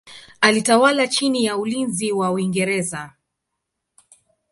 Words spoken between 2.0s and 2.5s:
wa